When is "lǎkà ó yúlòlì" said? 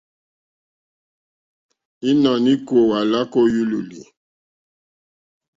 3.11-3.99